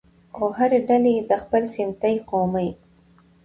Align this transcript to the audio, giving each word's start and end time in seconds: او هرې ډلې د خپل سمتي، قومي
او 0.37 0.45
هرې 0.57 0.79
ډلې 0.89 1.15
د 1.29 1.31
خپل 1.43 1.63
سمتي، 1.75 2.15
قومي 2.29 2.69